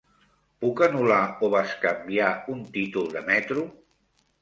Puc 0.63 0.81
anul·lar 0.85 1.19
o 1.47 1.51
bescanviar 1.57 2.33
un 2.57 2.67
títol 2.81 3.15
de 3.17 3.27
metro? 3.33 3.71